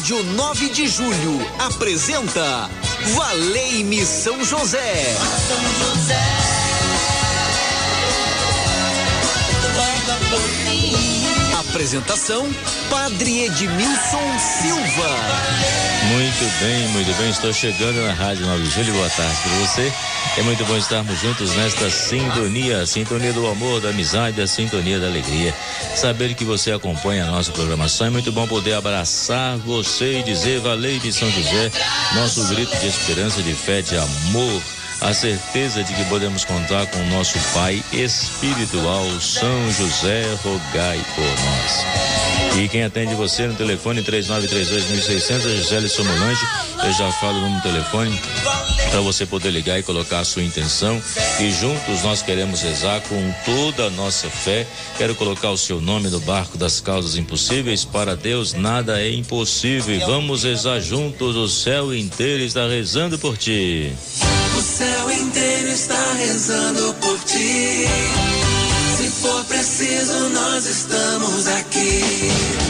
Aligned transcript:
Rádio 0.00 0.22
9 0.22 0.70
de 0.70 0.88
Julho 0.88 1.46
apresenta 1.58 2.70
Valei-me 3.14 4.06
São 4.06 4.42
José. 4.42 5.14
São 5.46 5.88
José. 5.94 6.49
Apresentação 11.70 12.52
Padre 12.90 13.44
Edmilson 13.44 14.38
Silva. 14.60 15.08
Muito 16.08 16.58
bem, 16.58 16.88
muito 16.88 17.16
bem. 17.16 17.30
Estou 17.30 17.52
chegando 17.52 18.04
na 18.04 18.12
Rádio 18.12 18.44
9 18.44 18.64
de 18.64 18.70
Julho. 18.70 18.92
Boa 18.94 19.08
tarde 19.08 19.36
para 19.40 19.52
você. 19.52 19.92
É 20.36 20.42
muito 20.42 20.64
bom 20.64 20.76
estarmos 20.76 21.20
juntos 21.20 21.54
nesta 21.54 21.88
sintonia, 21.88 22.84
sintonia 22.86 23.32
do 23.32 23.46
amor, 23.46 23.80
da 23.80 23.90
amizade, 23.90 24.40
a 24.40 24.48
sintonia 24.48 24.98
da 24.98 25.06
alegria. 25.06 25.54
Saber 25.94 26.34
que 26.34 26.44
você 26.44 26.72
acompanha 26.72 27.22
a 27.22 27.30
nossa 27.30 27.52
programação 27.52 28.08
é 28.08 28.10
muito 28.10 28.32
bom 28.32 28.48
poder 28.48 28.74
abraçar 28.74 29.56
você 29.58 30.18
e 30.18 30.22
dizer 30.24 30.58
valei-me 30.58 31.12
São 31.12 31.30
José, 31.30 31.70
nosso 32.16 32.44
grito 32.48 32.76
de 32.78 32.88
esperança, 32.88 33.40
de 33.42 33.54
fé, 33.54 33.80
de 33.80 33.96
amor 33.96 34.60
a 35.00 35.14
certeza 35.14 35.82
de 35.82 35.94
que 35.94 36.04
podemos 36.04 36.44
contar 36.44 36.86
com 36.86 36.98
nosso 37.06 37.38
Pai 37.54 37.82
espiritual, 37.92 39.04
São 39.20 39.72
José, 39.72 40.24
rogai 40.42 41.00
por 41.14 41.24
nós. 41.24 42.58
E 42.58 42.68
quem 42.68 42.84
atende 42.84 43.14
você 43.14 43.46
no 43.46 43.54
telefone 43.54 44.02
3932.600, 44.02 45.36
a 45.36 45.56
Gisele 45.56 45.88
Somolange, 45.88 46.44
eu 46.84 46.92
já 46.92 47.10
falo 47.12 47.38
o 47.38 47.40
número 47.40 47.60
do 47.60 47.62
telefone 47.62 48.20
para 48.90 49.00
você 49.00 49.24
poder 49.24 49.50
ligar 49.50 49.78
e 49.78 49.82
colocar 49.82 50.20
a 50.20 50.24
sua 50.24 50.42
intenção. 50.42 51.00
E 51.38 51.50
juntos 51.50 52.02
nós 52.02 52.22
queremos 52.22 52.60
rezar 52.60 53.00
com 53.02 53.34
toda 53.44 53.86
a 53.86 53.90
nossa 53.90 54.28
fé. 54.28 54.66
Quero 54.98 55.14
colocar 55.14 55.50
o 55.50 55.56
seu 55.56 55.80
nome 55.80 56.08
no 56.08 56.20
barco 56.20 56.58
das 56.58 56.80
causas 56.80 57.16
impossíveis. 57.16 57.84
Para 57.84 58.16
Deus 58.16 58.52
nada 58.52 59.00
é 59.00 59.10
impossível. 59.10 59.94
E 59.94 59.98
vamos 60.00 60.42
rezar 60.42 60.80
juntos. 60.80 61.36
O 61.36 61.48
céu 61.48 61.94
inteiro 61.94 62.42
está 62.42 62.66
rezando 62.66 63.18
por 63.18 63.38
ti. 63.38 63.92
Céu 64.80 65.10
inteiro 65.10 65.68
está 65.68 66.12
rezando 66.14 66.94
por 67.02 67.18
ti. 67.24 67.84
Se 68.96 69.10
for 69.10 69.44
preciso, 69.44 70.30
nós 70.30 70.64
estamos 70.64 71.48
aqui. 71.48 72.69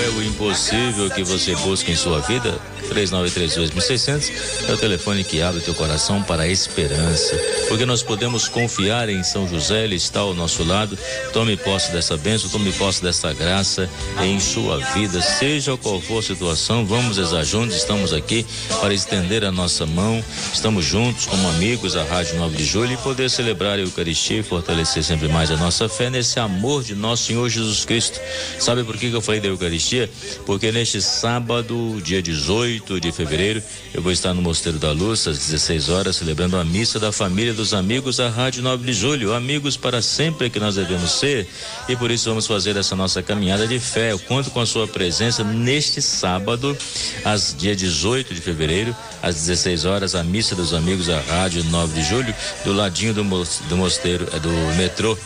É 0.00 0.08
o 0.08 0.22
impossível 0.22 1.10
que 1.10 1.22
você 1.22 1.54
busca 1.56 1.90
em 1.90 1.96
sua 1.96 2.20
vida? 2.20 2.58
3932.600 2.90 4.30
é 4.68 4.72
o 4.72 4.76
telefone 4.76 5.24
que 5.24 5.40
abre 5.40 5.60
teu 5.60 5.74
coração 5.74 6.22
para 6.22 6.42
a 6.42 6.48
esperança, 6.48 7.34
porque 7.68 7.86
nós 7.86 8.02
podemos 8.02 8.46
confiar 8.48 9.08
em 9.08 9.22
São 9.22 9.48
José, 9.48 9.84
ele 9.84 9.96
está 9.96 10.20
ao 10.20 10.34
nosso 10.34 10.62
lado. 10.64 10.98
Tome 11.32 11.56
posse 11.56 11.92
dessa 11.92 12.16
bênção, 12.16 12.50
tome 12.50 12.72
posse 12.72 13.02
dessa 13.02 13.32
graça 13.32 13.88
em 14.22 14.38
sua 14.38 14.78
vida, 14.94 15.20
seja 15.20 15.76
qual 15.76 16.00
for 16.00 16.18
a 16.18 16.22
situação. 16.22 16.84
Vamos 16.84 17.16
rezar 17.16 17.44
juntos, 17.44 17.76
estamos 17.76 18.12
aqui 18.12 18.44
para 18.80 18.92
estender 18.92 19.44
a 19.44 19.52
nossa 19.52 19.86
mão, 19.86 20.22
estamos 20.52 20.84
juntos 20.84 21.26
como 21.26 21.48
amigos 21.48 21.96
à 21.96 22.04
Rádio 22.04 22.36
9 22.36 22.56
de 22.56 22.64
Julho 22.64 22.92
e 22.92 22.96
poder 22.98 23.30
celebrar 23.30 23.78
a 23.78 23.82
Eucaristia 23.82 24.40
e 24.40 24.42
fortalecer 24.42 25.02
sempre 25.02 25.28
mais 25.28 25.50
a 25.50 25.56
nossa 25.56 25.88
fé 25.88 26.10
nesse 26.10 26.38
amor 26.38 26.82
de 26.82 26.94
nosso 26.94 27.24
Senhor 27.24 27.48
Jesus 27.48 27.84
Cristo. 27.84 28.20
Sabe 28.58 28.84
por 28.84 28.96
que 28.96 29.10
eu 29.10 29.20
falei 29.20 29.40
da 29.40 29.48
Eucaristia? 29.48 29.83
Porque 30.46 30.72
neste 30.72 31.00
sábado, 31.00 32.00
dia 32.02 32.22
18, 32.22 32.94
8 32.94 33.00
de 33.00 33.12
fevereiro, 33.12 33.62
eu 33.92 34.02
vou 34.02 34.12
estar 34.12 34.32
no 34.32 34.42
Mosteiro 34.42 34.78
da 34.78 34.92
Luz 34.92 35.26
às 35.26 35.38
16 35.38 35.88
horas, 35.88 36.16
celebrando 36.16 36.56
a 36.56 36.64
missa 36.64 36.98
da 36.98 37.12
família 37.12 37.52
dos 37.52 37.74
amigos 37.74 38.16
da 38.16 38.28
Rádio 38.28 38.62
9 38.62 38.84
de 38.84 38.92
Julho. 38.92 39.34
Amigos 39.34 39.76
para 39.76 40.00
sempre 40.00 40.48
que 40.50 40.58
nós 40.58 40.74
devemos 40.74 41.12
ser, 41.12 41.46
e 41.88 41.96
por 41.96 42.10
isso 42.10 42.28
vamos 42.28 42.46
fazer 42.46 42.76
essa 42.76 42.96
nossa 42.96 43.22
caminhada 43.22 43.66
de 43.66 43.78
fé. 43.78 44.12
Eu 44.12 44.18
conto 44.18 44.50
com 44.50 44.60
a 44.60 44.66
sua 44.66 44.86
presença 44.86 45.44
neste 45.44 46.00
sábado, 46.00 46.76
às 47.24 47.54
dia 47.56 47.76
18 47.76 48.34
de 48.34 48.40
fevereiro, 48.40 48.94
às 49.22 49.34
16 49.34 49.84
horas, 49.84 50.14
a 50.14 50.22
missa 50.22 50.54
dos 50.54 50.74
amigos 50.74 51.06
da 51.06 51.20
Rádio 51.20 51.64
9 51.64 51.94
de 51.94 52.08
Julho, 52.08 52.34
do 52.64 52.72
ladinho 52.72 53.14
do, 53.14 53.22
do 53.22 53.76
mosteiro, 53.76 54.28
é, 54.32 54.38
do 54.38 54.50
metrô, 54.76 55.16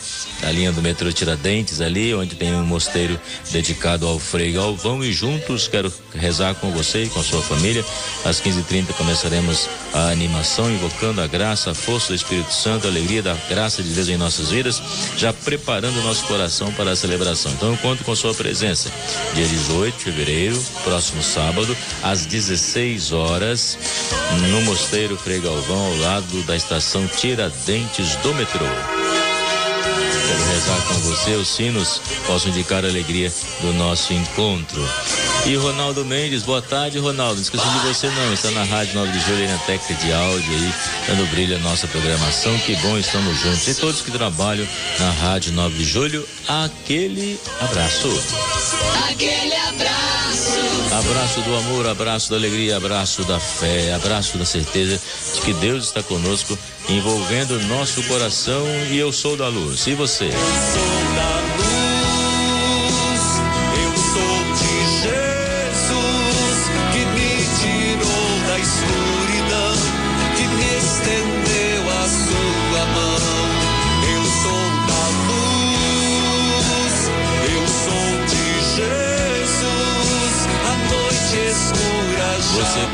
da 0.41 0.51
linha 0.51 0.71
do 0.71 0.81
metrô 0.81 1.11
Tiradentes, 1.11 1.81
ali, 1.81 2.13
onde 2.13 2.35
tem 2.35 2.53
um 2.53 2.65
mosteiro 2.65 3.19
dedicado 3.51 4.07
ao 4.07 4.17
Frei 4.19 4.53
Galvão. 4.53 5.03
E 5.03 5.11
juntos 5.11 5.67
quero 5.67 5.91
rezar 6.13 6.55
com 6.55 6.71
você 6.71 7.03
e 7.03 7.09
com 7.09 7.19
a 7.19 7.23
sua 7.23 7.41
família. 7.41 7.83
Às 8.25 8.41
15h30 8.41 8.93
começaremos 8.93 9.69
a 9.93 10.09
animação, 10.09 10.71
invocando 10.71 11.21
a 11.21 11.27
graça, 11.27 11.71
a 11.71 11.75
força 11.75 12.09
do 12.09 12.15
Espírito 12.15 12.53
Santo, 12.53 12.87
a 12.87 12.89
alegria 12.89 13.21
da 13.21 13.35
graça 13.49 13.83
de 13.83 13.89
Deus 13.89 14.07
em 14.07 14.17
nossas 14.17 14.49
vidas, 14.51 14.81
já 15.17 15.33
preparando 15.33 15.99
o 15.99 16.03
nosso 16.03 16.25
coração 16.25 16.71
para 16.73 16.91
a 16.91 16.95
celebração. 16.95 17.51
Então 17.51 17.71
eu 17.71 17.77
conto 17.77 18.03
com 18.03 18.15
sua 18.15 18.33
presença. 18.33 18.91
Dia 19.33 19.47
18 19.47 19.97
de 19.97 20.03
fevereiro, 20.03 20.63
próximo 20.83 21.21
sábado, 21.21 21.75
às 22.03 22.25
16 22.25 23.11
horas, 23.11 23.77
no 24.49 24.61
Mosteiro 24.61 25.17
Frei 25.17 25.39
Galvão, 25.39 25.85
ao 25.85 25.97
lado 25.97 26.43
da 26.43 26.55
estação 26.55 27.07
Tiradentes 27.07 28.15
do 28.17 28.33
metrô. 28.33 29.08
Quero 30.29 30.43
rezar 30.43 30.79
com 30.87 30.93
você, 30.99 31.31
os 31.31 31.47
sinos 31.47 31.99
possam 32.27 32.51
indicar 32.51 32.85
a 32.85 32.87
alegria 32.87 33.33
do 33.61 33.73
nosso 33.73 34.13
encontro. 34.13 34.79
E 35.45 35.55
Ronaldo 35.55 36.05
Mendes, 36.05 36.43
boa 36.43 36.61
tarde, 36.61 36.99
Ronaldo. 36.99 37.35
Não 37.35 37.41
esqueci 37.41 37.67
de 37.67 37.79
você 37.87 38.07
não, 38.09 38.33
está 38.33 38.51
na 38.51 38.63
Rádio 38.63 38.95
9 38.95 39.11
de 39.11 39.19
Julho, 39.19 39.47
na 39.47 39.57
técnica 39.59 40.05
de 40.05 40.13
áudio 40.13 40.53
aí, 40.53 40.73
dando 41.07 41.29
brilho 41.31 41.55
a 41.55 41.59
nossa 41.59 41.87
programação. 41.87 42.57
Que 42.59 42.75
bom, 42.77 42.97
estamos 42.97 43.39
juntos. 43.39 43.67
E 43.67 43.75
todos 43.75 44.01
que 44.01 44.11
trabalham 44.11 44.67
na 44.99 45.11
Rádio 45.11 45.53
9 45.53 45.77
de 45.77 45.83
Julho, 45.83 46.27
aquele 46.47 47.39
abraço. 47.59 48.07
Aquele 49.09 49.55
abraço. 49.55 50.19
Abraço 50.91 51.41
do 51.41 51.55
amor, 51.55 51.87
abraço 51.87 52.29
da 52.29 52.35
alegria, 52.35 52.77
abraço 52.77 53.23
da 53.23 53.39
fé, 53.39 53.93
abraço 53.93 54.37
da 54.37 54.45
certeza 54.45 54.99
de 55.35 55.41
que 55.41 55.53
Deus 55.53 55.85
está 55.85 56.03
conosco, 56.03 56.57
envolvendo 56.89 57.59
nosso 57.63 58.03
coração 58.03 58.65
e 58.89 58.97
eu 58.97 59.11
sou 59.13 59.37
da 59.37 59.47
luz. 59.47 59.87
E 59.87 59.93
você? 59.93 60.25
Eu 60.25 60.31
sou 60.31 61.08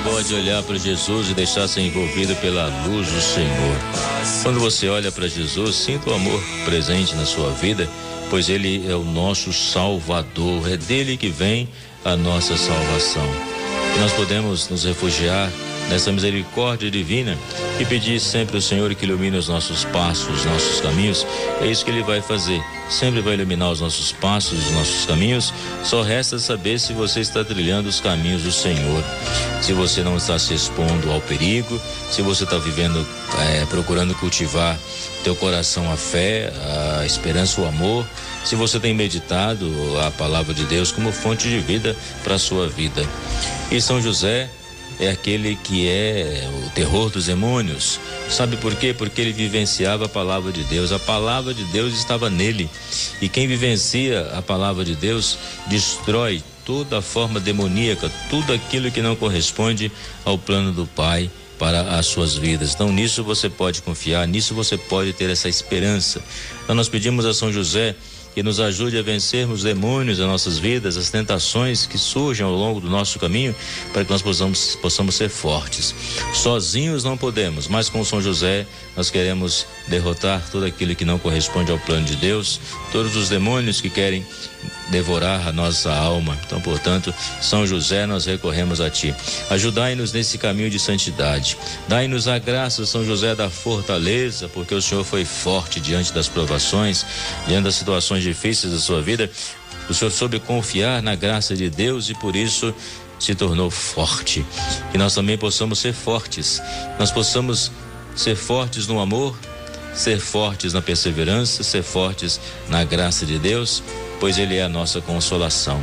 pode 0.05 0.35
olhar 0.35 0.61
para 0.61 0.77
Jesus 0.77 1.31
e 1.31 1.33
deixar 1.33 1.67
ser 1.67 1.81
envolvido 1.81 2.35
pela 2.35 2.67
luz 2.85 3.11
do 3.11 3.19
Senhor. 3.19 3.75
Quando 4.43 4.59
você 4.59 4.87
olha 4.87 5.11
para 5.11 5.27
Jesus, 5.27 5.75
sinta 5.75 6.11
o 6.11 6.13
amor 6.13 6.41
presente 6.63 7.15
na 7.15 7.25
sua 7.25 7.49
vida, 7.49 7.89
pois 8.29 8.47
Ele 8.47 8.87
é 8.87 8.93
o 8.93 9.03
nosso 9.03 9.51
Salvador, 9.51 10.71
é 10.71 10.77
dele 10.77 11.17
que 11.17 11.29
vem 11.29 11.67
a 12.05 12.15
nossa 12.15 12.55
salvação. 12.55 13.27
E 13.95 13.99
nós 13.99 14.13
podemos 14.13 14.69
nos 14.69 14.83
refugiar 14.83 15.49
nessa 15.89 16.11
misericórdia 16.11 16.89
divina 16.89 17.37
e 17.79 17.85
pedir 17.85 18.19
sempre 18.19 18.55
ao 18.55 18.61
Senhor 18.61 18.93
que 18.95 19.05
ilumine 19.05 19.37
os 19.37 19.47
nossos 19.47 19.83
passos, 19.85 20.27
os 20.39 20.45
nossos 20.45 20.81
caminhos. 20.81 21.25
É 21.61 21.67
isso 21.67 21.83
que 21.83 21.91
Ele 21.91 22.03
vai 22.03 22.21
fazer. 22.21 22.61
Sempre 22.89 23.21
vai 23.21 23.33
iluminar 23.33 23.71
os 23.71 23.81
nossos 23.81 24.11
passos, 24.11 24.67
os 24.67 24.71
nossos 24.71 25.05
caminhos. 25.05 25.53
Só 25.83 26.01
resta 26.01 26.37
saber 26.37 26.79
se 26.79 26.93
você 26.93 27.19
está 27.19 27.43
trilhando 27.43 27.89
os 27.89 27.99
caminhos 27.99 28.43
do 28.43 28.51
Senhor. 28.51 29.03
Se 29.61 29.73
você 29.73 30.01
não 30.03 30.17
está 30.17 30.37
se 30.37 30.53
expondo 30.53 31.11
ao 31.11 31.19
perigo, 31.21 31.79
se 32.11 32.21
você 32.21 32.43
está 32.43 32.57
vivendo, 32.57 33.05
é, 33.39 33.65
procurando 33.65 34.13
cultivar 34.15 34.77
teu 35.23 35.35
coração 35.35 35.91
a 35.91 35.97
fé, 35.97 36.53
a 36.99 37.05
esperança, 37.05 37.59
o 37.59 37.67
amor. 37.67 38.05
Se 38.43 38.55
você 38.55 38.79
tem 38.79 38.93
meditado 38.93 39.67
a 40.05 40.11
palavra 40.11 40.53
de 40.53 40.65
Deus 40.65 40.91
como 40.91 41.11
fonte 41.11 41.49
de 41.49 41.59
vida 41.59 41.95
para 42.23 42.35
a 42.35 42.39
sua 42.39 42.67
vida. 42.67 43.03
E 43.71 43.81
São 43.81 43.99
José 43.99 44.47
é 44.99 45.09
aquele 45.09 45.55
que 45.55 45.87
é 45.87 46.49
o 46.65 46.69
terror 46.71 47.09
dos 47.09 47.25
demônios. 47.25 47.99
Sabe 48.29 48.57
por 48.57 48.75
quê? 48.75 48.93
Porque 48.93 49.21
ele 49.21 49.33
vivenciava 49.33 50.05
a 50.05 50.09
palavra 50.09 50.51
de 50.51 50.63
Deus. 50.63 50.91
A 50.91 50.99
palavra 50.99 51.53
de 51.53 51.63
Deus 51.65 51.93
estava 51.93 52.29
nele. 52.29 52.69
E 53.21 53.27
quem 53.27 53.47
vivencia 53.47 54.31
a 54.33 54.41
palavra 54.41 54.85
de 54.85 54.95
Deus 54.95 55.37
destrói 55.67 56.41
toda 56.63 57.01
forma 57.01 57.39
demoníaca, 57.39 58.11
tudo 58.29 58.53
aquilo 58.53 58.89
que 58.89 59.01
não 59.01 59.15
corresponde 59.15 59.91
ao 60.23 60.37
plano 60.37 60.71
do 60.71 60.87
Pai 60.87 61.29
para 61.59 61.97
as 61.97 62.07
suas 62.07 62.35
vidas. 62.35 62.73
Então 62.73 62.91
nisso 62.91 63.23
você 63.23 63.49
pode 63.49 63.81
confiar, 63.81 64.27
nisso 64.27 64.53
você 64.53 64.77
pode 64.77 65.13
ter 65.13 65.29
essa 65.29 65.47
esperança. 65.47 66.21
Então 66.63 66.75
nós 66.75 66.89
pedimos 66.89 67.25
a 67.25 67.33
São 67.33 67.51
José 67.51 67.95
que 68.35 68.43
nos 68.43 68.59
ajude 68.59 68.97
a 68.97 69.01
vencermos 69.01 69.59
os 69.59 69.63
demônios 69.63 70.17
das 70.17 70.27
nossas 70.27 70.59
vidas, 70.59 70.97
as 70.97 71.09
tentações 71.09 71.87
que 71.87 71.97
surgem 71.97 72.45
ao 72.45 72.51
longo 72.51 72.81
do 72.81 72.89
nosso 72.89 73.17
caminho, 73.17 73.55
para 73.93 74.03
que 74.03 74.11
nós 74.11 74.21
possamos, 74.21 74.75
possamos 74.75 75.15
ser 75.15 75.29
fortes. 75.29 75.95
Sozinhos 76.33 77.01
não 77.01 77.15
podemos, 77.15 77.69
mas 77.69 77.87
com 77.87 78.03
São 78.03 78.21
José 78.21 78.67
nós 78.93 79.09
queremos 79.09 79.65
derrotar 79.87 80.45
tudo 80.51 80.65
aquilo 80.65 80.93
que 80.95 81.05
não 81.05 81.17
corresponde 81.17 81.71
ao 81.71 81.79
plano 81.79 82.05
de 82.05 82.17
Deus, 82.17 82.59
todos 82.91 83.15
os 83.15 83.29
demônios 83.29 83.79
que 83.79 83.89
querem 83.89 84.25
devorar 84.89 85.47
a 85.47 85.51
nossa 85.51 85.93
alma. 85.93 86.37
Então, 86.45 86.61
portanto, 86.61 87.13
São 87.41 87.65
José, 87.65 88.05
nós 88.05 88.25
recorremos 88.25 88.79
a 88.81 88.89
Ti. 88.89 89.13
Ajudai-nos 89.49 90.13
nesse 90.13 90.37
caminho 90.37 90.69
de 90.69 90.79
santidade. 90.79 91.57
Dai-nos 91.87 92.27
a 92.27 92.37
graça, 92.37 92.85
São 92.85 93.03
José, 93.03 93.35
da 93.35 93.49
fortaleza, 93.49 94.49
porque 94.49 94.73
o 94.73 94.81
Senhor 94.81 95.03
foi 95.03 95.25
forte 95.25 95.79
diante 95.79 96.13
das 96.13 96.27
provações, 96.27 97.05
diante 97.47 97.63
das 97.63 97.75
situações 97.75 98.23
difíceis 98.23 98.73
da 98.73 98.79
sua 98.79 99.01
vida. 99.01 99.29
O 99.89 99.93
Senhor 99.93 100.11
soube 100.11 100.39
confiar 100.39 101.01
na 101.01 101.15
graça 101.15 101.55
de 101.55 101.69
Deus 101.69 102.09
e 102.09 102.15
por 102.15 102.35
isso 102.35 102.73
se 103.19 103.35
tornou 103.35 103.69
forte. 103.69 104.45
Que 104.91 104.97
nós 104.97 105.13
também 105.13 105.37
possamos 105.37 105.79
ser 105.79 105.93
fortes. 105.93 106.61
Nós 106.99 107.11
possamos 107.11 107.71
ser 108.15 108.35
fortes 108.35 108.87
no 108.87 108.99
amor, 108.99 109.37
ser 109.93 110.19
fortes 110.19 110.73
na 110.73 110.81
perseverança, 110.81 111.63
ser 111.63 111.83
fortes 111.83 112.39
na 112.67 112.83
graça 112.83 113.25
de 113.25 113.37
Deus 113.37 113.83
pois 114.19 114.37
Ele 114.37 114.57
é 114.57 114.63
a 114.63 114.69
nossa 114.69 115.01
consolação. 115.01 115.81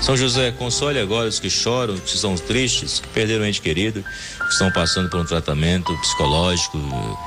São 0.00 0.16
José, 0.16 0.52
console 0.52 0.98
agora 0.98 1.28
os 1.28 1.40
que 1.40 1.50
choram, 1.50 1.96
que 1.96 2.14
estão 2.14 2.34
tristes, 2.36 3.00
que 3.00 3.08
perderam 3.08 3.44
um 3.44 3.46
ente 3.46 3.60
querido, 3.60 4.02
que 4.02 4.52
estão 4.52 4.70
passando 4.70 5.10
por 5.10 5.20
um 5.20 5.24
tratamento 5.24 5.92
psicológico, 5.98 6.78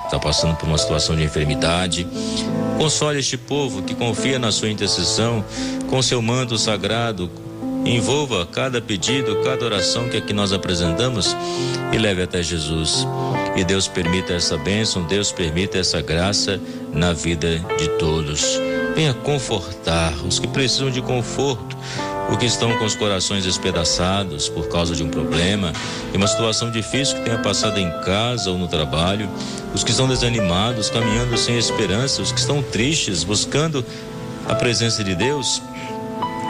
estão 0.05 0.19
passando 0.19 0.55
por 0.55 0.67
uma 0.67 0.77
situação 0.77 1.15
de 1.15 1.23
enfermidade. 1.23 2.07
Console 2.77 3.19
este 3.19 3.37
povo 3.37 3.83
que 3.83 3.93
confia 3.93 4.39
na 4.39 4.51
sua 4.51 4.69
intercessão, 4.69 5.43
com 5.89 6.01
seu 6.01 6.21
manto 6.21 6.57
sagrado, 6.57 7.29
envolva 7.85 8.45
cada 8.45 8.81
pedido, 8.81 9.41
cada 9.43 9.65
oração 9.65 10.07
que 10.07 10.17
aqui 10.17 10.33
nós 10.33 10.53
apresentamos 10.53 11.35
e 11.91 11.97
leve 11.97 12.21
até 12.21 12.41
Jesus. 12.41 13.05
E 13.55 13.63
Deus 13.63 13.87
permita 13.87 14.33
essa 14.33 14.57
bênção, 14.57 15.03
Deus 15.03 15.31
permita 15.31 15.77
essa 15.77 16.01
graça 16.01 16.59
na 16.93 17.11
vida 17.11 17.59
de 17.77 17.89
todos. 17.97 18.59
Venha 18.95 19.13
confortar 19.13 20.13
os 20.25 20.39
que 20.39 20.47
precisam 20.47 20.89
de 20.89 21.01
conforto, 21.01 21.77
os 22.29 22.37
que 22.37 22.45
estão 22.45 22.77
com 22.77 22.85
os 22.85 22.95
corações 22.95 23.43
despedaçados 23.43 24.49
por 24.49 24.67
causa 24.67 24.95
de 24.95 25.03
um 25.03 25.09
problema, 25.09 25.73
de 26.11 26.17
uma 26.17 26.27
situação 26.27 26.69
difícil 26.69 27.17
que 27.17 27.23
tenha 27.23 27.37
passado 27.39 27.79
em 27.79 27.89
casa 28.03 28.51
ou 28.51 28.57
no 28.57 28.67
trabalho, 28.67 29.29
os 29.73 29.83
que 29.83 29.91
estão 29.91 30.07
desanimados, 30.07 30.89
caminhando 30.89 31.37
sem 31.37 31.57
esperança, 31.57 32.21
os 32.21 32.31
que 32.31 32.39
estão 32.39 32.61
tristes, 32.61 33.23
buscando 33.23 33.85
a 34.47 34.55
presença 34.55 35.03
de 35.03 35.15
Deus. 35.15 35.61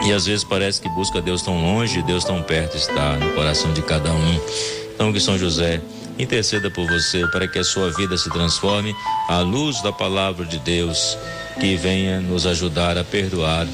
E 0.04 0.12
às 0.12 0.26
vezes 0.26 0.42
parece 0.42 0.80
que 0.80 0.88
busca 0.90 1.20
Deus 1.20 1.42
tão 1.42 1.60
longe, 1.62 2.02
Deus 2.02 2.24
tão 2.24 2.42
perto 2.42 2.76
está 2.76 3.16
no 3.16 3.32
coração 3.34 3.72
de 3.72 3.82
cada 3.82 4.12
um. 4.12 4.40
Então 4.94 5.12
que 5.12 5.20
São 5.20 5.38
José 5.38 5.80
interceda 6.18 6.70
por 6.70 6.86
você 6.86 7.26
para 7.28 7.46
que 7.46 7.58
a 7.58 7.64
sua 7.64 7.90
vida 7.90 8.16
se 8.16 8.28
transforme 8.30 8.94
à 9.28 9.38
luz 9.40 9.80
da 9.82 9.92
palavra 9.92 10.44
de 10.44 10.58
Deus 10.58 11.16
que 11.58 11.76
venha 11.76 12.20
nos 12.20 12.46
ajudar 12.46 12.96
a 12.98 13.04
perdoar, 13.04 13.66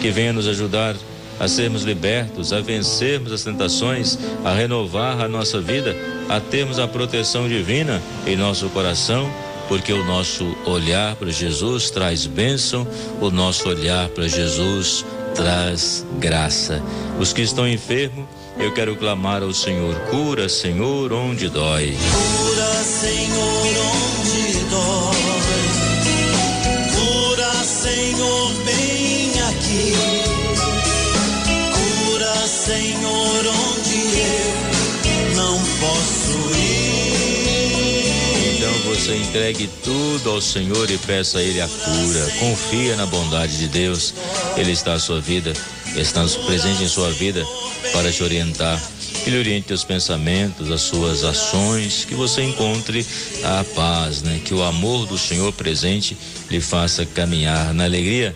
que 0.00 0.10
venha 0.10 0.32
nos 0.32 0.46
ajudar 0.46 0.94
a 1.38 1.48
sermos 1.48 1.82
libertos, 1.82 2.52
a 2.52 2.60
vencermos 2.60 3.32
as 3.32 3.42
tentações, 3.42 4.18
a 4.44 4.52
renovar 4.52 5.20
a 5.20 5.28
nossa 5.28 5.60
vida, 5.60 5.96
a 6.28 6.38
termos 6.38 6.78
a 6.78 6.86
proteção 6.86 7.48
divina 7.48 8.00
em 8.26 8.36
nosso 8.36 8.68
coração, 8.68 9.28
porque 9.68 9.92
o 9.92 10.04
nosso 10.04 10.56
olhar 10.66 11.16
para 11.16 11.30
Jesus 11.30 11.90
traz 11.90 12.26
bênção, 12.26 12.86
o 13.20 13.30
nosso 13.30 13.68
olhar 13.68 14.08
para 14.10 14.28
Jesus 14.28 15.04
traz 15.34 16.04
graça. 16.18 16.82
Os 17.18 17.32
que 17.32 17.42
estão 17.42 17.66
enfermos, 17.66 18.26
eu 18.58 18.72
quero 18.72 18.94
clamar 18.96 19.42
ao 19.42 19.52
Senhor: 19.52 19.94
cura, 20.10 20.48
Senhor, 20.48 21.12
onde 21.12 21.48
dói. 21.48 21.96
Cura, 22.36 22.84
Senhor, 22.84 23.66
onde 23.66 24.42
dói. 24.42 24.51
Senhor, 32.72 33.46
onde 33.46 33.98
eu 34.18 35.36
não 35.36 35.58
posso 35.58 36.38
ir. 36.56 37.26
Então 38.56 38.72
você 38.94 39.14
entregue 39.14 39.68
tudo 39.84 40.30
ao 40.30 40.40
Senhor 40.40 40.90
e 40.90 40.96
peça 40.96 41.38
a 41.38 41.42
Ele 41.42 41.60
a 41.60 41.68
cura. 41.68 42.32
Confia 42.38 42.96
na 42.96 43.04
bondade 43.04 43.58
de 43.58 43.68
Deus. 43.68 44.14
Ele 44.56 44.72
está 44.72 44.94
à 44.94 44.98
sua 44.98 45.20
vida, 45.20 45.52
está 45.94 46.24
presente 46.46 46.82
em 46.82 46.88
sua 46.88 47.10
vida 47.10 47.44
para 47.92 48.10
te 48.10 48.22
orientar. 48.22 48.80
Que 49.22 49.28
lhe 49.28 49.38
oriente 49.38 49.74
os 49.74 49.84
pensamentos, 49.84 50.70
as 50.70 50.80
suas 50.80 51.24
ações, 51.24 52.06
que 52.06 52.14
você 52.14 52.42
encontre 52.42 53.06
a 53.44 53.62
paz, 53.74 54.22
né? 54.22 54.40
Que 54.42 54.54
o 54.54 54.62
amor 54.62 55.06
do 55.06 55.18
Senhor 55.18 55.52
presente 55.52 56.16
lhe 56.50 56.60
faça 56.60 57.04
caminhar 57.04 57.74
na 57.74 57.84
alegria 57.84 58.34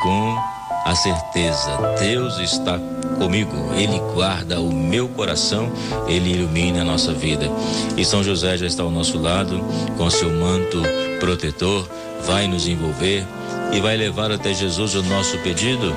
com 0.00 0.53
a 0.84 0.94
certeza: 0.94 1.70
Deus 1.98 2.38
está 2.38 2.78
comigo, 3.18 3.72
Ele 3.74 3.98
guarda 4.12 4.60
o 4.60 4.72
meu 4.72 5.08
coração, 5.08 5.72
Ele 6.06 6.34
ilumina 6.34 6.82
a 6.82 6.84
nossa 6.84 7.12
vida. 7.12 7.50
E 7.96 8.04
São 8.04 8.22
José 8.22 8.56
já 8.58 8.66
está 8.66 8.82
ao 8.82 8.90
nosso 8.90 9.18
lado, 9.18 9.60
com 9.96 10.10
seu 10.10 10.30
manto 10.30 10.82
protetor, 11.18 11.88
vai 12.26 12.46
nos 12.46 12.68
envolver 12.68 13.24
e 13.72 13.80
vai 13.80 13.96
levar 13.96 14.30
até 14.30 14.52
Jesus 14.52 14.94
o 14.94 15.02
nosso 15.02 15.38
pedido, 15.38 15.94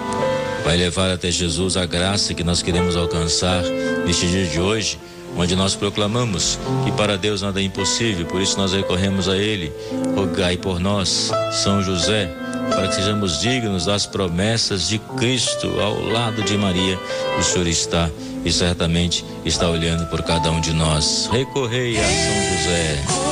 vai 0.64 0.78
levar 0.78 1.12
até 1.12 1.30
Jesus 1.30 1.76
a 1.76 1.86
graça 1.86 2.34
que 2.34 2.44
nós 2.44 2.62
queremos 2.62 2.96
alcançar 2.96 3.62
neste 4.06 4.28
dia 4.28 4.46
de 4.46 4.60
hoje 4.60 4.98
onde 5.38 5.56
nós 5.56 5.76
proclamamos 5.76 6.58
que 6.84 6.92
para 6.94 7.16
Deus 7.16 7.44
nada 7.44 7.62
é 7.62 7.64
impossível, 7.64 8.26
por 8.26 8.42
isso 8.42 8.58
nós 8.58 8.74
recorremos 8.74 9.30
a 9.30 9.38
Ele. 9.38 9.72
Rogai 10.16 10.58
por 10.58 10.80
nós, 10.80 11.32
São 11.52 11.82
José, 11.84 12.28
para 12.70 12.88
que 12.88 12.96
sejamos 12.96 13.42
dignos 13.42 13.86
das 13.86 14.06
promessas 14.06 14.88
de 14.88 15.00
Cristo 15.18 15.80
ao 15.80 16.02
lado 16.02 16.42
de 16.44 16.58
Maria. 16.58 16.98
O 17.40 17.44
Senhor 17.44 17.68
está 17.68 18.10
e 18.44 18.52
certamente 18.52 19.26
está 19.46 19.70
olhando 19.70 20.06
por 20.10 20.22
cada 20.24 20.52
um 20.52 20.62
de 20.62 20.74
nós. 20.74 21.30
Recorrei 21.32 21.98
a 21.98 22.04
São 22.04 22.64
José. 22.64 23.28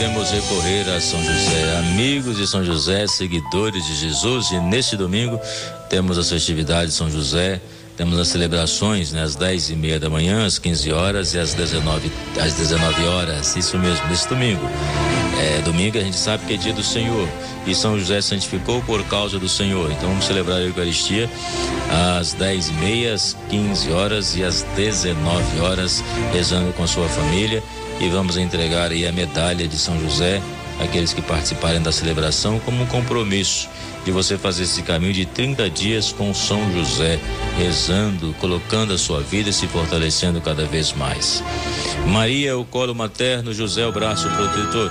Podemos 0.00 0.30
recorrer 0.30 0.88
a 0.88 0.98
São 0.98 1.22
José. 1.22 1.76
Amigos 1.76 2.38
de 2.38 2.46
São 2.46 2.64
José, 2.64 3.06
seguidores 3.06 3.84
de 3.84 3.94
Jesus, 3.96 4.50
e 4.50 4.58
neste 4.58 4.96
domingo 4.96 5.38
temos 5.90 6.16
as 6.16 6.30
festividades 6.30 6.92
de 6.92 6.98
São 6.98 7.10
José. 7.10 7.60
Temos 7.98 8.18
as 8.18 8.28
celebrações, 8.28 9.12
né, 9.12 9.22
às 9.22 9.36
10 9.36 9.68
e 9.68 9.76
meia 9.76 10.00
da 10.00 10.08
manhã, 10.08 10.46
às 10.46 10.58
15 10.58 10.90
horas 10.90 11.34
e 11.34 11.38
às 11.38 11.52
19, 11.52 12.10
às 12.40 12.54
19 12.54 13.04
horas. 13.08 13.54
Isso 13.56 13.76
mesmo, 13.76 14.08
nesse 14.08 14.26
domingo. 14.26 14.66
É, 15.40 15.62
domingo 15.62 15.96
a 15.96 16.02
gente 16.02 16.16
sabe 16.16 16.44
que 16.44 16.54
é 16.54 16.56
dia 16.56 16.72
do 16.72 16.82
Senhor. 16.82 17.26
E 17.66 17.74
São 17.74 17.98
José 17.98 18.20
santificou 18.20 18.82
por 18.82 19.02
causa 19.04 19.38
do 19.38 19.48
Senhor. 19.48 19.90
Então 19.90 20.08
vamos 20.08 20.26
celebrar 20.26 20.58
a 20.58 20.62
Eucaristia 20.62 21.30
às 22.18 22.34
10 22.34 22.68
e 22.68 22.72
meia, 22.74 23.14
às 23.14 23.36
15 23.48 23.90
horas 23.92 24.36
e 24.36 24.44
às 24.44 24.62
19 24.76 25.60
horas, 25.60 26.04
rezando 26.32 26.72
com 26.74 26.86
sua 26.86 27.08
família 27.08 27.62
e 28.00 28.08
vamos 28.08 28.36
entregar 28.36 28.90
aí 28.90 29.06
a 29.06 29.12
medalha 29.12 29.68
de 29.68 29.78
São 29.78 29.98
José 30.00 30.42
àqueles 30.82 31.12
que 31.12 31.20
participarem 31.20 31.82
da 31.82 31.92
celebração 31.92 32.58
como 32.60 32.82
um 32.82 32.86
compromisso 32.86 33.68
de 34.04 34.10
você 34.10 34.38
fazer 34.38 34.62
esse 34.62 34.82
caminho 34.82 35.12
de 35.12 35.26
30 35.26 35.68
dias 35.68 36.10
com 36.10 36.32
São 36.32 36.72
José, 36.72 37.20
rezando, 37.58 38.34
colocando 38.40 38.94
a 38.94 38.98
sua 38.98 39.20
vida 39.20 39.50
e 39.50 39.52
se 39.52 39.66
fortalecendo 39.66 40.40
cada 40.40 40.64
vez 40.64 40.94
mais. 40.94 41.44
Maria, 42.06 42.56
o 42.56 42.64
colo 42.64 42.94
materno, 42.94 43.52
José, 43.52 43.86
o 43.86 43.92
braço 43.92 44.28
protetor. 44.30 44.90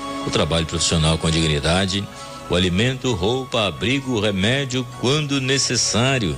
o 0.25 0.29
trabalho 0.29 0.65
profissional 0.65 1.17
com 1.17 1.29
dignidade, 1.29 2.07
o 2.49 2.55
alimento, 2.55 3.13
roupa, 3.13 3.67
abrigo, 3.67 4.19
remédio 4.19 4.85
quando 4.99 5.39
necessário. 5.39 6.37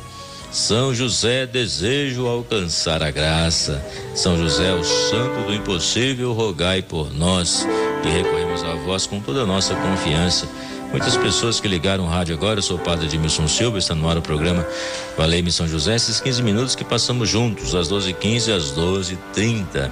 São 0.51 0.93
José, 0.93 1.47
desejo 1.47 2.27
alcançar 2.27 3.01
a 3.01 3.09
graça. 3.09 3.83
São 4.13 4.37
José, 4.37 4.71
o 4.71 4.83
santo 4.83 5.47
do 5.47 5.53
impossível, 5.53 6.31
rogai 6.31 6.83
por 6.83 7.11
nós. 7.11 7.67
E 8.05 8.09
recorremos 8.09 8.63
a 8.63 8.75
vós 8.85 9.07
com 9.07 9.19
toda 9.19 9.41
a 9.41 9.45
nossa 9.47 9.73
confiança. 9.73 10.47
Muitas 10.93 11.17
pessoas 11.17 11.59
que 11.59 11.67
ligaram 11.67 12.03
o 12.03 12.07
rádio 12.07 12.35
agora, 12.35 12.59
eu 12.59 12.63
sou 12.63 12.77
o 12.77 12.79
padre 12.79 13.07
Edmilson 13.07 13.47
Silva, 13.47 13.79
está 13.79 13.95
no 13.95 14.07
ar 14.07 14.15
o 14.15 14.21
programa 14.21 14.63
Valei-me 15.17 15.51
São 15.51 15.67
José, 15.67 15.95
esses 15.95 16.21
15 16.21 16.43
minutos 16.43 16.75
que 16.75 16.83
passamos 16.83 17.27
juntos, 17.27 17.73
às 17.73 17.89
12h15 17.89 18.55
às 18.55 18.71
12h30. 18.73 19.89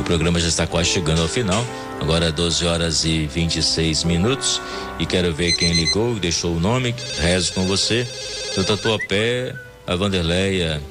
O 0.00 0.02
programa 0.02 0.40
já 0.40 0.48
está 0.48 0.66
quase 0.66 0.88
chegando 0.88 1.22
ao 1.22 1.28
final, 1.28 1.64
agora 2.00 2.32
12 2.32 2.66
horas 2.66 3.04
e 3.04 3.24
26 3.28 4.02
minutos. 4.02 4.60
E 4.98 5.06
quero 5.06 5.32
ver 5.32 5.52
quem 5.52 5.74
ligou, 5.74 6.16
deixou 6.16 6.56
o 6.56 6.60
nome, 6.60 6.92
rezo 7.20 7.52
com 7.52 7.64
você. 7.64 8.04
Do 8.56 8.64
Tatuapé, 8.64 9.54
a 9.86 9.94
Vanderleia, 9.94 10.82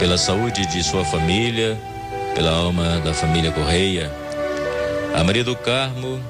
pela 0.00 0.18
saúde 0.18 0.66
de 0.66 0.82
sua 0.82 1.04
família, 1.04 1.80
pela 2.34 2.50
alma 2.50 3.00
da 3.04 3.14
família 3.14 3.52
Correia. 3.52 4.12
A 5.14 5.22
Maria 5.22 5.44
do 5.44 5.54
Carmo, 5.54 6.20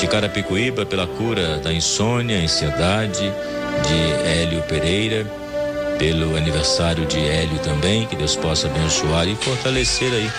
de 0.00 0.06
Carapicuíba, 0.06 0.86
pela 0.86 1.06
cura 1.06 1.58
da 1.58 1.70
insônia, 1.70 2.38
ansiedade, 2.38 3.20
de 3.86 4.26
Hélio 4.26 4.62
Pereira, 4.62 5.26
pelo 5.98 6.36
aniversário 6.38 7.04
de 7.04 7.18
Hélio 7.18 7.58
também, 7.58 8.06
que 8.06 8.16
Deus 8.16 8.34
possa 8.34 8.66
abençoar 8.66 9.28
e 9.28 9.36
fortalecer 9.36 10.10
aí. 10.10 10.30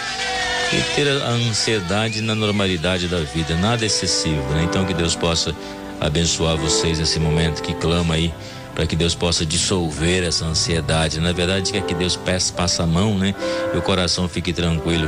E 0.73 0.95
ter 0.95 1.07
a 1.07 1.29
ansiedade 1.29 2.21
na 2.21 2.33
normalidade 2.33 3.07
da 3.07 3.19
vida, 3.19 3.53
nada 3.55 3.85
excessivo, 3.85 4.41
né? 4.53 4.63
Então 4.63 4.83
que 4.83 4.95
Deus 4.95 5.15
possa 5.15 5.53
abençoar 5.99 6.57
vocês 6.57 6.97
nesse 6.97 7.19
momento 7.19 7.61
que 7.61 7.75
clama 7.75 8.15
aí 8.15 8.33
para 8.73 8.87
que 8.87 8.95
Deus 8.95 9.13
possa 9.13 9.45
dissolver 9.45 10.23
essa 10.23 10.45
ansiedade. 10.45 11.19
Na 11.19 11.33
verdade, 11.33 11.71
quer 11.71 11.83
que 11.83 11.93
Deus 11.93 12.17
passa 12.55 12.81
a 12.81 12.87
mão, 12.87 13.15
né? 13.15 13.35
E 13.75 13.77
o 13.77 13.81
coração 13.83 14.27
fique 14.27 14.51
tranquilo. 14.51 15.07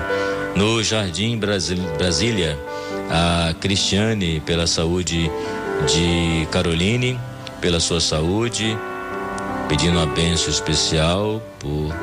No 0.56 0.84
Jardim 0.84 1.40
Brasília, 1.40 2.60
a 3.14 3.54
Cristiane, 3.54 4.40
pela 4.40 4.66
saúde 4.66 5.30
de 5.88 6.48
Caroline, 6.52 7.20
pela 7.62 7.80
sua 7.80 8.02
saúde, 8.02 8.76
pedindo 9.70 9.98
uma 9.98 10.08
bênção 10.08 10.50
especial 10.50 11.40
por 11.60 11.94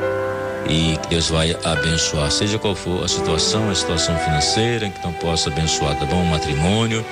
e 0.69 0.97
que 0.99 1.09
Deus 1.09 1.29
vai 1.29 1.57
abençoar, 1.65 2.31
seja 2.31 2.57
qual 2.59 2.77
for 2.77 3.03
a 3.03 3.09
situação, 3.09 3.69
a 3.71 3.75
situação 3.75 4.17
financeira, 4.19 4.89
que 4.89 5.05
não 5.05 5.13
possa 5.15 5.51
abençoar, 5.51 5.99
tá 5.99 6.05
bom? 6.05 6.23
O 6.23 6.27
matrimônio. 6.27 7.05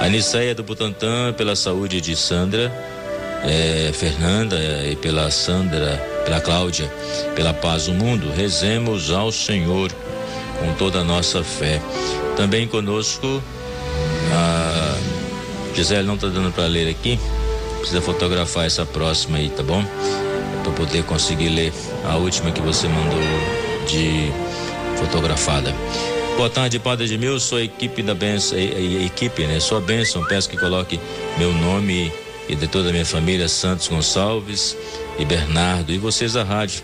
A 0.00 0.08
Niceia 0.08 0.54
do 0.54 0.64
Butantã, 0.64 1.32
pela 1.32 1.54
saúde 1.54 2.00
de 2.00 2.16
Sandra, 2.16 2.72
é, 3.44 3.92
Fernanda 3.92 4.56
e 4.84 4.96
pela 4.96 5.30
Sandra, 5.30 5.96
pela 6.24 6.40
Cláudia, 6.40 6.90
pela 7.36 7.54
paz 7.54 7.86
do 7.86 7.94
mundo, 7.94 8.32
rezemos 8.34 9.12
ao 9.12 9.30
Senhor 9.30 9.92
com 10.60 10.72
toda 10.74 11.00
a 11.00 11.04
nossa 11.04 11.42
fé. 11.42 11.82
Também 12.36 12.68
conosco, 12.68 13.42
a 14.32 14.96
Gisele 15.74 16.06
não 16.06 16.14
está 16.14 16.28
dando 16.28 16.52
para 16.52 16.66
ler 16.66 16.88
aqui, 16.88 17.18
precisa 17.78 18.00
fotografar 18.00 18.66
essa 18.66 18.86
próxima 18.86 19.38
aí, 19.38 19.48
tá 19.48 19.62
bom? 19.62 19.84
Para 20.62 20.72
poder 20.72 21.02
conseguir 21.04 21.48
ler 21.48 21.72
a 22.04 22.16
última 22.16 22.52
que 22.52 22.60
você 22.60 22.86
mandou 22.86 23.20
de 23.88 24.30
fotografada. 24.98 25.74
Boa 26.36 26.48
tarde, 26.48 26.78
Padre 26.78 27.06
Edmilson, 27.06 27.38
sou 27.38 27.58
a 27.58 27.62
equipe 27.62 28.02
da 28.02 28.14
benção, 28.14 28.58
equipe, 28.58 29.46
né? 29.46 29.60
Sua 29.60 29.80
bênção, 29.80 30.24
peço 30.24 30.48
que 30.48 30.56
coloque 30.56 31.00
meu 31.38 31.52
nome 31.52 32.12
e 32.48 32.54
de 32.54 32.66
toda 32.66 32.88
a 32.88 32.92
minha 32.92 33.04
família, 33.04 33.48
Santos 33.48 33.88
Gonçalves 33.88 34.76
e 35.18 35.24
Bernardo, 35.24 35.92
e 35.92 35.98
vocês 35.98 36.32
da 36.32 36.42
rádio. 36.42 36.82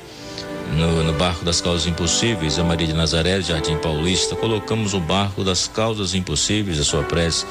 No, 0.72 1.02
no, 1.02 1.12
barco 1.12 1.44
das 1.44 1.60
causas 1.60 1.86
impossíveis, 1.86 2.58
a 2.58 2.64
Maria 2.64 2.86
de 2.86 2.92
Nazaré, 2.92 3.40
Jardim 3.40 3.76
Paulista, 3.76 4.34
colocamos 4.34 4.94
o 4.94 5.00
barco 5.00 5.44
das 5.44 5.68
causas 5.68 6.14
impossíveis, 6.14 6.80
a 6.80 6.84
sua 6.84 7.02
prece, 7.02 7.46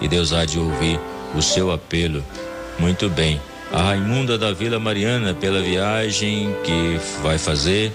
e 0.00 0.08
Deus 0.08 0.32
há 0.32 0.44
de 0.44 0.58
ouvir 0.58 0.98
o 1.34 1.42
seu 1.42 1.72
apelo. 1.72 2.24
Muito 2.78 3.08
bem. 3.10 3.40
A 3.72 3.82
Raimunda 3.82 4.38
da 4.38 4.52
Vila 4.52 4.78
Mariana, 4.78 5.34
pela 5.34 5.60
viagem 5.60 6.54
que 6.64 6.98
vai 7.22 7.38
fazer 7.38 7.92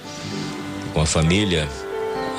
com 0.93 1.01
a 1.01 1.05
família, 1.05 1.67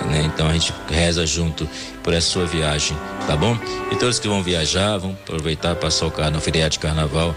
né? 0.07 0.23
Então 0.25 0.49
a 0.49 0.53
gente 0.53 0.73
reza 0.89 1.27
junto 1.27 1.69
por 2.03 2.15
essa 2.15 2.29
sua 2.29 2.47
viagem, 2.47 2.97
tá 3.27 3.37
bom? 3.37 3.57
E 3.91 3.97
todos 3.97 4.19
que 4.19 4.29
vão 4.29 4.43
viajar, 4.43 4.99
vão 4.99 5.11
aproveitar 5.11 5.75
passar 5.77 6.07
o 6.07 6.31
no 6.31 6.41
feriado 6.41 6.71
de 6.71 6.79
carnaval 6.79 7.35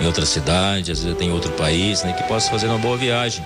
em 0.00 0.06
outra 0.06 0.26
cidade, 0.26 0.92
às 0.92 1.02
vezes 1.02 1.18
tem 1.18 1.32
outro 1.32 1.50
país, 1.52 2.02
né? 2.02 2.12
Que 2.12 2.24
possa 2.24 2.50
fazer 2.50 2.66
uma 2.66 2.78
boa 2.78 2.96
viagem, 2.96 3.44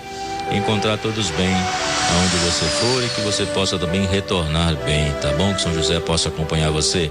encontrar 0.56 0.98
todos 0.98 1.30
bem 1.30 1.52
aonde 1.52 2.36
você 2.36 2.64
for 2.64 3.04
e 3.04 3.08
que 3.08 3.20
você 3.22 3.46
possa 3.46 3.78
também 3.78 4.06
retornar 4.06 4.74
bem, 4.84 5.12
tá 5.20 5.32
bom? 5.32 5.54
Que 5.54 5.62
São 5.62 5.74
José 5.74 5.98
possa 6.00 6.28
acompanhar 6.28 6.70
você. 6.70 7.10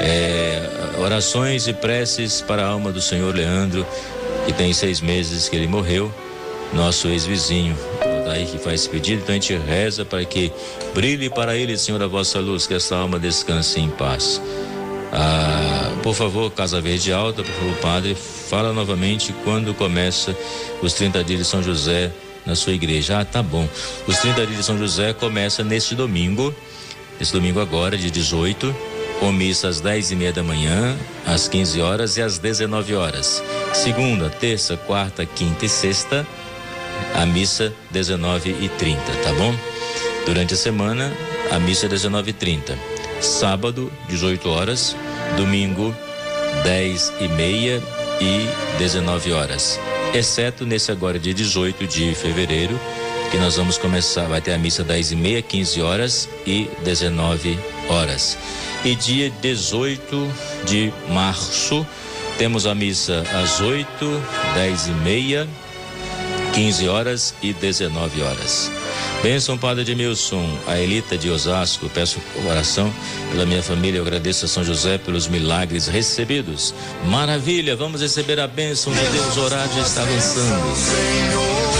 É, 0.00 0.68
orações 0.98 1.66
e 1.66 1.72
preces 1.72 2.40
para 2.40 2.64
a 2.64 2.68
alma 2.68 2.92
do 2.92 3.00
Senhor 3.00 3.34
Leandro, 3.34 3.86
que 4.44 4.52
tem 4.52 4.72
seis 4.72 5.00
meses 5.00 5.48
que 5.48 5.56
ele 5.56 5.66
morreu, 5.66 6.12
nosso 6.72 7.08
ex-vizinho, 7.08 7.76
aí 8.30 8.46
que 8.46 8.58
faz 8.58 8.80
esse 8.80 8.88
pedido, 8.88 9.22
então 9.22 9.34
a 9.34 9.38
gente 9.38 9.56
reza 9.56 10.04
para 10.04 10.24
que 10.24 10.52
brilhe 10.94 11.30
para 11.30 11.56
ele, 11.56 11.76
Senhor, 11.76 12.02
a 12.02 12.06
vossa 12.06 12.38
luz, 12.40 12.66
que 12.66 12.74
essa 12.74 12.96
alma 12.96 13.18
descanse 13.18 13.80
em 13.80 13.88
paz. 13.88 14.40
Ah, 15.12 15.92
por 16.02 16.14
favor, 16.14 16.50
Casa 16.50 16.80
Verde 16.80 17.12
Alta, 17.12 17.42
por 17.42 17.52
favor, 17.52 17.76
Padre, 17.76 18.14
fala 18.14 18.72
novamente 18.72 19.34
quando 19.44 19.72
começa 19.72 20.36
os 20.82 20.92
30 20.92 21.24
dias 21.24 21.38
de 21.40 21.44
São 21.44 21.62
José 21.62 22.12
na 22.46 22.54
sua 22.54 22.72
igreja. 22.72 23.20
Ah, 23.20 23.24
tá 23.24 23.42
bom. 23.42 23.68
Os 24.06 24.18
30 24.18 24.46
dias 24.46 24.58
de 24.58 24.64
São 24.64 24.78
José 24.78 25.12
começa 25.12 25.64
neste 25.64 25.94
domingo, 25.94 26.54
esse 27.20 27.32
domingo 27.32 27.60
agora, 27.60 27.96
de 27.96 28.10
18, 28.10 28.74
com 29.18 29.32
missa 29.32 29.68
às 29.68 29.80
10 29.80 30.12
e 30.12 30.16
meia 30.16 30.32
da 30.32 30.42
manhã, 30.42 30.96
às 31.26 31.48
15 31.48 31.80
horas 31.80 32.16
e 32.16 32.22
às 32.22 32.38
19 32.38 32.94
horas. 32.94 33.42
Segunda, 33.72 34.30
terça, 34.30 34.76
quarta, 34.76 35.26
quinta 35.26 35.64
e 35.64 35.68
sexta, 35.68 36.26
a 37.14 37.26
missa 37.26 37.72
19 37.90 38.50
e 38.60 38.68
30, 38.68 39.00
tá 39.22 39.32
bom? 39.34 39.54
Durante 40.26 40.54
a 40.54 40.56
semana, 40.56 41.12
a 41.50 41.58
missa 41.58 41.88
19 41.88 42.30
e 42.30 42.32
30. 42.32 42.78
Sábado, 43.20 43.92
18 44.08 44.48
horas. 44.48 44.96
Domingo, 45.36 45.94
10 46.64 47.12
e 47.20 47.28
meia 47.28 47.82
e 48.20 48.46
19 48.78 49.32
horas. 49.32 49.78
Exceto 50.14 50.64
nesse 50.64 50.90
agora 50.90 51.18
dia 51.18 51.34
18 51.34 51.86
de 51.86 52.14
fevereiro, 52.14 52.78
que 53.30 53.36
nós 53.36 53.56
vamos 53.56 53.76
começar, 53.76 54.26
vai 54.26 54.40
ter 54.40 54.52
a 54.52 54.58
missa 54.58 54.82
10 54.82 55.12
e 55.12 55.16
meia, 55.16 55.42
15 55.42 55.82
horas 55.82 56.28
e 56.46 56.70
19 56.84 57.58
horas. 57.88 58.38
E 58.84 58.94
dia 58.94 59.30
18 59.42 60.32
de 60.64 60.92
março, 61.08 61.86
temos 62.38 62.66
a 62.66 62.74
missa 62.74 63.24
às 63.34 63.60
8, 63.60 63.86
10 64.54 64.86
e 64.86 64.90
meia 64.90 65.48
15 66.56 66.88
horas 66.88 67.34
e 67.42 67.52
19 67.52 68.22
horas. 68.22 68.70
Bênção, 69.22 69.58
Padre 69.58 69.82
Edmilson, 69.82 70.42
a 70.66 70.78
Elita 70.78 71.18
de 71.18 71.28
Osasco, 71.28 71.86
peço 71.90 72.18
oração 72.48 72.90
pela 73.30 73.44
minha 73.44 73.62
família, 73.62 73.98
eu 73.98 74.02
agradeço 74.02 74.46
a 74.46 74.48
São 74.48 74.64
José 74.64 74.96
pelos 74.96 75.28
milagres 75.28 75.86
recebidos. 75.86 76.74
Maravilha, 77.04 77.76
vamos 77.76 78.00
receber 78.00 78.40
a 78.40 78.46
bênção 78.46 78.90
de 78.90 79.00
Deus, 79.00 79.36
o 79.36 79.40
horário 79.42 79.82
está 79.82 80.00
avançando. 80.00 81.75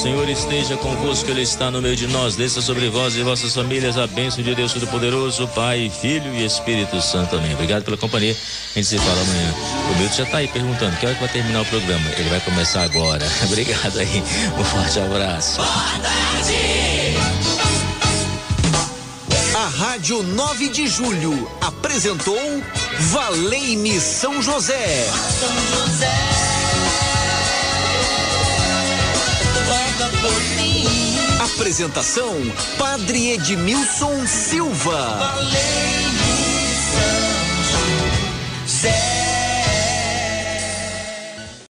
Senhor 0.00 0.30
esteja 0.30 0.78
convosco, 0.78 1.30
Ele 1.30 1.42
está 1.42 1.70
no 1.70 1.82
meio 1.82 1.94
de 1.94 2.06
nós. 2.06 2.34
Desça 2.34 2.62
sobre 2.62 2.88
vós 2.88 3.14
e 3.16 3.22
vossas 3.22 3.54
famílias 3.54 3.98
a 3.98 4.06
bênção 4.06 4.42
de 4.42 4.54
Deus 4.54 4.72
Todo-Poderoso, 4.72 5.46
Pai, 5.48 5.92
Filho 6.00 6.34
e 6.34 6.42
Espírito 6.42 7.02
Santo. 7.02 7.36
Amém. 7.36 7.52
Obrigado 7.52 7.84
pela 7.84 7.98
companhia. 7.98 8.32
A 8.32 8.78
gente 8.78 8.88
se 8.88 8.96
fala 8.96 9.20
amanhã. 9.20 9.54
O 9.90 9.98
Milton 9.98 10.16
já 10.16 10.22
está 10.24 10.38
aí 10.38 10.48
perguntando 10.48 10.96
que 10.96 11.04
hora 11.04 11.14
que 11.14 11.20
vai 11.20 11.30
terminar 11.30 11.60
o 11.60 11.66
programa. 11.66 12.10
Ele 12.16 12.30
vai 12.30 12.40
começar 12.40 12.82
agora. 12.82 13.26
Obrigado 13.44 13.98
aí. 13.98 14.22
Um 14.58 14.64
forte 14.64 15.00
abraço. 15.00 15.60
A 19.54 19.68
Rádio 19.68 20.22
9 20.22 20.68
de 20.70 20.88
Julho 20.88 21.50
apresentou 21.60 22.38
Valei-me 22.98 24.00
São 24.00 24.40
José. 24.40 25.10
São 25.38 25.86
José. 25.86 26.29
Apresentação: 31.40 32.34
Padre 32.78 33.32
Edmilson 33.32 34.26
Silva. 34.26 35.16
Valei-me 35.18 36.20
São 36.92 38.66
José. 38.66 39.19